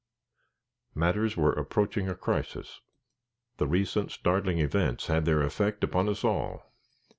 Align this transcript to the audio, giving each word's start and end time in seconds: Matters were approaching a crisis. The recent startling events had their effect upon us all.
Matters 0.95 1.37
were 1.37 1.51
approaching 1.53 2.09
a 2.09 2.15
crisis. 2.15 2.81
The 3.57 3.67
recent 3.67 4.09
startling 4.09 4.57
events 4.57 5.05
had 5.05 5.25
their 5.25 5.43
effect 5.43 5.83
upon 5.83 6.09
us 6.09 6.23
all. 6.23 6.63